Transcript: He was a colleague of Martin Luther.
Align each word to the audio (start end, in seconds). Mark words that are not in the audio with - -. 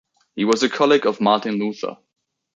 He 0.35 0.45
was 0.45 0.63
a 0.63 0.69
colleague 0.69 1.05
of 1.05 1.21
Martin 1.21 1.59
Luther. 1.59 1.95